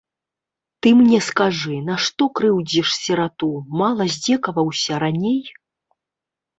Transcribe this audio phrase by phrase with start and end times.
[0.81, 3.53] Ты мне скажы, нашто крыўдзіш сірату,
[3.85, 5.41] мала здзекаваўся раней?